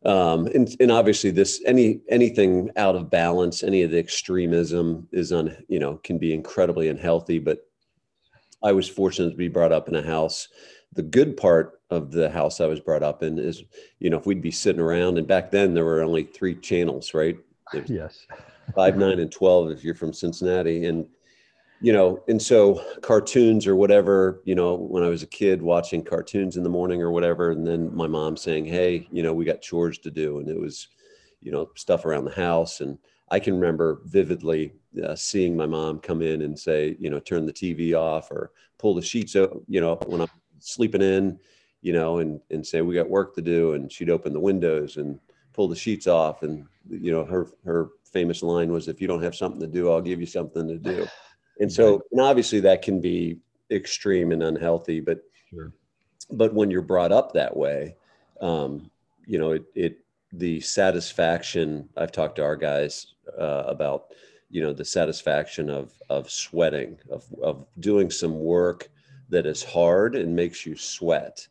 Um, 0.05 0.47
and, 0.49 0.69
and 0.79 0.93
obviously 0.93 1.31
this 1.31 1.61
any 1.67 2.01
anything 2.09 2.71
out 2.77 2.95
of 2.95 3.11
balance 3.11 3.65
any 3.65 3.83
of 3.83 3.91
the 3.91 3.99
extremism 3.99 5.09
is 5.11 5.33
on 5.33 5.57
you 5.67 5.81
know 5.81 5.97
can 5.97 6.19
be 6.19 6.33
incredibly 6.33 6.87
unhealthy 6.87 7.41
but 7.41 7.68
I 8.63 8.73
was 8.73 8.89
fortunate 8.89 9.31
to 9.31 9.37
be 9.37 9.49
brought 9.49 9.73
up 9.73 9.89
in 9.89 9.97
a 9.97 10.03
house. 10.03 10.49
The 10.93 11.03
good 11.03 11.37
part 11.37 11.81
of 11.91 12.11
the 12.11 12.29
house 12.31 12.61
I 12.61 12.67
was 12.67 12.81
brought 12.81 13.03
up 13.03 13.23
in 13.23 13.39
is, 13.39 13.63
you 13.99 14.11
know, 14.11 14.19
if 14.19 14.27
we'd 14.27 14.43
be 14.43 14.51
sitting 14.51 14.81
around, 14.81 15.19
and 15.19 15.27
back 15.27 15.51
then 15.51 15.75
there 15.75 15.85
were 15.85 16.03
only 16.03 16.25
three 16.25 16.55
channels, 16.55 17.15
right? 17.15 17.37
Yes. 17.87 18.27
Five, 18.75 18.97
nine, 18.97 19.21
and 19.21 19.31
12 19.31 19.71
if 19.71 19.85
you're 19.85 19.95
from 19.95 20.13
Cincinnati. 20.13 20.87
And, 20.87 21.07
you 21.81 21.93
know, 21.93 22.23
and 22.29 22.41
so 22.41 22.85
cartoons 23.03 23.67
or 23.67 23.77
whatever, 23.77 24.43
you 24.45 24.55
know, 24.55 24.75
when 24.75 25.03
I 25.03 25.09
was 25.09 25.23
a 25.23 25.29
kid 25.29 25.63
watching 25.63 26.03
cartoons 26.03 26.57
in 26.57 26.63
the 26.63 26.69
morning 26.69 27.01
or 27.01 27.11
whatever, 27.11 27.51
and 27.51 27.67
then 27.67 27.95
my 27.95 28.07
mom 28.07 28.37
saying, 28.37 28.65
hey, 28.65 29.07
you 29.13 29.23
know, 29.23 29.33
we 29.33 29.45
got 29.45 29.63
chores 29.63 29.99
to 29.99 30.11
do. 30.11 30.41
And 30.41 30.49
it 30.49 30.61
was, 30.61 30.89
you 31.41 31.53
know, 31.53 31.71
stuff 31.77 32.05
around 32.05 32.25
the 32.25 32.33
house. 32.33 32.81
And 32.81 32.99
I 33.31 33.39
can 33.39 33.55
remember 33.55 34.01
vividly 34.05 34.73
uh, 35.03 35.15
seeing 35.15 35.57
my 35.57 35.67
mom 35.67 36.01
come 36.01 36.23
in 36.23 36.43
and 36.43 36.59
say, 36.59 36.97
you 36.99 37.11
know, 37.11 37.21
turn 37.21 37.47
the 37.47 37.53
TV 37.53 37.95
off 37.95 38.31
or 38.31 38.53
pull 38.79 38.95
the 38.95 39.03
sheets 39.03 39.37
out, 39.37 39.63
you 39.69 39.81
know, 39.81 39.97
when 40.07 40.23
I'm 40.23 40.29
sleeping 40.59 41.03
in, 41.03 41.39
you 41.83 41.93
know, 41.93 42.19
and, 42.19 42.41
and 42.51 42.67
say, 42.67 42.81
we 42.81 42.95
got 42.95 43.09
work 43.09 43.35
to 43.35 43.43
do. 43.43 43.75
And 43.75 43.93
she'd 43.93 44.11
open 44.11 44.33
the 44.33 44.41
windows 44.41 44.97
and 44.97 45.19
pull 45.53 45.69
the 45.69 45.77
sheets 45.77 46.07
off. 46.07 46.43
And, 46.43 46.67
you 46.89 47.13
know, 47.13 47.25
her, 47.25 47.49
her 47.65 47.91
famous 48.05 48.43
line 48.43 48.73
was, 48.73 48.89
if 48.89 49.01
you 49.01 49.07
don't 49.07 49.23
have 49.23 49.35
something 49.35 49.61
to 49.61 49.67
do, 49.67 49.91
I'll 49.91 50.01
give 50.01 50.21
you 50.21 50.27
something 50.27 50.67
to 50.69 50.79
do. 50.79 51.07
And 51.61 51.73
so, 51.73 52.01
and 52.13 52.21
obviously 52.21 52.61
that 52.61 52.83
can 52.83 53.01
be 53.01 53.41
extreme 53.69 54.31
and 54.31 54.45
unhealthy, 54.45 55.01
but, 55.01 55.25
sure. 55.51 55.73
but 56.31 56.55
when 56.55 56.71
you're 56.71 56.83
brought 56.83 57.11
up 57.11 57.33
that 57.33 57.57
way, 57.57 57.97
um, 58.41 58.89
you 59.27 59.41
know, 59.41 59.51
it, 59.51 59.65
it, 59.75 59.99
the 60.33 60.61
satisfaction 60.61 61.89
I've 61.97 62.13
talked 62.13 62.37
to 62.37 62.45
our 62.45 62.57
guys 62.57 63.15
uh, 63.39 63.65
about 63.67 64.13
you 64.51 64.63
know 64.63 64.73
the 64.73 64.85
satisfaction 64.85 65.69
of 65.71 65.93
of 66.09 66.31
sweating 66.31 66.99
of 67.11 67.25
of 67.43 67.67
doing 67.81 68.11
some 68.11 68.39
work 68.39 68.89
that 69.29 69.47
is 69.47 69.63
hard 69.63 70.15
and 70.15 70.35
makes 70.35 70.65
you 70.65 70.77
sweat 70.77 71.47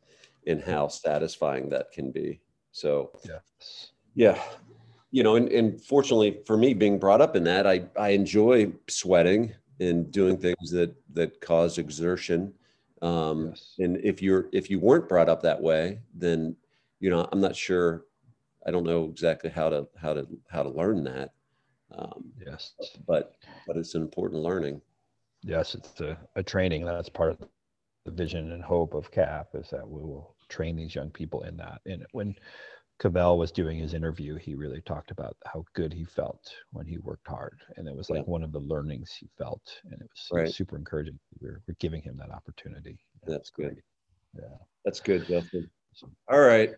and 0.48 0.62
how 0.62 0.88
satisfying 0.88 1.69
that 1.69 1.91
can 1.91 2.12
be 2.12 2.39
so 2.72 3.12
yes. 3.24 3.91
yeah 4.15 4.41
you 5.12 5.24
know 5.24 5.36
and, 5.36 5.50
and 5.50 5.81
fortunately 5.84 6.39
for 6.46 6.57
me 6.57 6.74
being 6.74 6.98
brought 6.98 7.22
up 7.22 7.36
in 7.36 7.43
that 7.43 7.67
i 7.67 7.84
i 8.00 8.10
enjoy 8.10 8.72
sweating 8.88 9.53
and 9.79 10.12
doing 10.12 10.38
things 10.38 10.72
that 10.72 10.96
that 11.13 11.39
cause 11.39 11.77
exertion 11.77 12.51
um 13.03 13.50
yes. 13.50 13.75
and 13.77 13.98
if 13.98 14.24
you're 14.24 14.48
if 14.51 14.72
you 14.72 14.79
weren't 14.79 15.07
brought 15.07 15.29
up 15.29 15.41
that 15.43 15.62
way 15.62 16.00
then 16.15 16.55
you 17.00 17.12
know 17.12 17.27
i'm 17.31 17.41
not 17.41 17.55
sure 17.55 18.05
i 18.68 18.72
don't 18.72 18.84
know 18.84 19.06
exactly 19.06 19.50
how 19.50 19.70
to 19.70 19.88
how 19.96 20.14
to 20.14 20.28
how 20.50 20.62
to 20.62 20.70
learn 20.70 21.04
that 21.04 21.32
um, 21.96 22.32
yes, 22.46 22.74
but 23.08 23.36
but 23.66 23.78
it's 23.78 23.96
an 23.96 24.02
important 24.02 24.42
learning. 24.42 24.82
Yes, 25.44 25.76
it's 25.76 26.00
a, 26.02 26.18
a 26.36 26.44
training. 26.44 26.86
That's 26.86 27.10
part 27.10 27.32
of 27.32 27.48
the 28.06 28.12
vision 28.12 28.52
and 28.52 28.64
hope 28.64 28.94
of 28.94 29.12
CAP 29.12 29.50
is 29.54 29.70
that 29.70 29.88
we 29.88 30.02
will 30.02 30.36
train 30.50 30.76
these 30.76 30.96
young 30.96 31.10
people 31.10 31.44
in 31.44 31.56
that. 31.58 31.82
And 31.86 32.06
when 32.12 32.36
Cavell 33.00 33.38
was 33.38 33.52
doing 33.52 33.78
his 33.78 33.94
interview, 33.94 34.36
he 34.36 34.56
really 34.56 34.82
talked 34.82 35.12
about 35.12 35.38
how 35.46 35.64
good 35.74 35.94
he 35.94 36.04
felt 36.04 36.52
when 36.72 36.86
he 36.86 36.98
worked 36.98 37.28
hard, 37.28 37.60
and 37.78 37.88
it 37.88 37.96
was 37.96 38.10
like 38.10 38.24
yeah. 38.26 38.32
one 38.32 38.44
of 38.44 38.52
the 38.52 38.60
learnings 38.60 39.16
he 39.18 39.30
felt, 39.38 39.62
and 39.86 40.02
it 40.02 40.10
was, 40.10 40.28
right. 40.32 40.54
super 40.54 40.76
encouraging. 40.76 41.20
We're, 41.40 41.62
we're 41.68 41.76
giving 41.80 42.02
him 42.02 42.18
that 42.18 42.32
opportunity. 42.32 42.98
That's 43.26 43.50
good. 43.50 43.82
Yeah, 44.36 44.58
that's 44.84 45.00
good, 45.00 45.26
Justin. 45.28 45.70
All 46.30 46.42
right, 46.42 46.72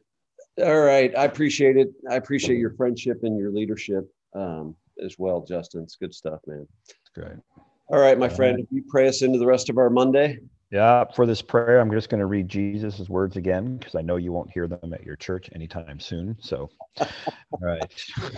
all 0.62 0.82
right. 0.82 1.16
I 1.18 1.26
appreciate 1.26 1.78
it. 1.78 1.90
I 2.10 2.16
appreciate 2.16 2.58
your 2.58 2.74
friendship 2.76 3.20
and 3.24 3.38
your 3.38 3.52
leadership. 3.52 4.10
Um, 4.36 4.76
as 5.04 5.16
well, 5.18 5.42
Justin. 5.42 5.84
It's 5.84 5.96
good 5.96 6.14
stuff, 6.14 6.40
man. 6.48 6.68
That's 6.88 7.10
great. 7.16 7.40
All 7.88 8.00
right, 8.00 8.18
my 8.20 8.30
friend, 8.30 8.60
if 8.60 8.68
you 8.70 8.84
pray 8.88 9.08
us 9.08 9.22
into 9.22 9.40
the 9.40 9.46
rest 9.46 9.70
of 9.70 9.78
our 9.78 9.90
Monday. 9.90 10.38
Yeah, 10.72 11.06
for 11.16 11.26
this 11.26 11.42
prayer, 11.42 11.80
I'm 11.80 11.92
just 11.92 12.10
going 12.10 12.20
to 12.20 12.28
read 12.28 12.48
Jesus' 12.48 13.10
words 13.10 13.36
again 13.38 13.78
because 13.78 13.96
I 13.96 14.02
know 14.02 14.18
you 14.18 14.32
won't 14.32 14.52
hear 14.52 14.68
them 14.68 14.94
at 14.94 15.04
your 15.04 15.16
church 15.16 15.50
anytime 15.56 16.00
soon. 16.00 16.38
So, 16.40 16.70
all 17.00 17.60
right. 17.60 17.92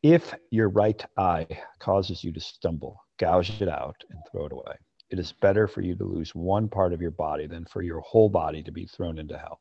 If 0.00 0.32
your 0.52 0.68
right 0.68 1.04
eye 1.16 1.48
causes 1.80 2.22
you 2.22 2.30
to 2.30 2.38
stumble, 2.38 3.02
gouge 3.18 3.60
it 3.60 3.68
out 3.68 3.96
and 4.10 4.20
throw 4.30 4.46
it 4.46 4.52
away. 4.52 4.76
It 5.10 5.18
is 5.18 5.32
better 5.32 5.66
for 5.66 5.80
you 5.80 5.96
to 5.96 6.04
lose 6.04 6.36
one 6.36 6.68
part 6.68 6.92
of 6.92 7.02
your 7.02 7.10
body 7.10 7.48
than 7.48 7.64
for 7.64 7.82
your 7.82 7.98
whole 8.02 8.28
body 8.28 8.62
to 8.62 8.70
be 8.70 8.86
thrown 8.86 9.18
into 9.18 9.36
hell. 9.36 9.58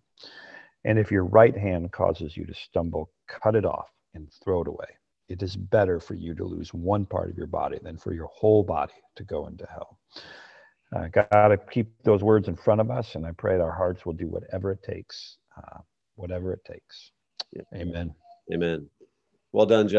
And 0.86 1.00
if 1.00 1.12
your 1.12 1.26
right 1.26 1.56
hand 1.58 1.92
causes 1.92 2.38
you 2.38 2.46
to 2.46 2.54
stumble, 2.54 3.12
cut 3.28 3.56
it 3.56 3.66
off 3.66 3.90
and 4.14 4.30
throw 4.44 4.62
it 4.62 4.68
away. 4.68 4.88
It 5.30 5.44
is 5.44 5.56
better 5.56 6.00
for 6.00 6.16
you 6.16 6.36
to 6.36 6.46
lose 6.46 6.74
one 6.74 7.06
part 7.06 7.30
of 7.30 7.38
your 7.38 7.48
body 7.48 7.80
than 7.84 7.98
for 7.98 8.14
your 8.14 8.28
whole 8.28 8.64
body 8.64 8.94
to 9.18 9.24
go 9.24 9.48
into 9.48 9.68
hell. 9.68 10.00
Uh, 10.96 11.08
Got 11.10 11.50
to 11.50 11.58
keep 11.58 11.92
those 12.04 12.24
words 12.24 12.48
in 12.48 12.56
front 12.56 12.82
of 12.82 12.92
us, 12.92 13.16
and 13.16 13.26
I 13.26 13.32
pray 13.32 13.58
that 13.58 13.64
our 13.64 13.72
hearts 13.76 14.06
will 14.06 14.14
do 14.14 14.28
whatever 14.28 14.72
it 14.72 14.84
takes, 14.84 15.38
uh, 15.58 15.80
whatever 16.16 16.54
it 16.54 16.66
takes. 16.66 17.12
Yeah. 17.54 17.64
Amen. 17.76 18.16
Amen. 18.54 18.90
Well 19.54 19.66
done, 19.66 19.88
Justin. 19.88 19.96